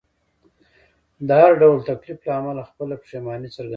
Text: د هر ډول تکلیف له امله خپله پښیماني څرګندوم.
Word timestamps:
د 1.27 1.29
هر 1.41 1.51
ډول 1.61 1.77
تکلیف 1.89 2.19
له 2.27 2.31
امله 2.39 2.61
خپله 2.69 2.93
پښیماني 3.03 3.49
څرګندوم. 3.55 3.69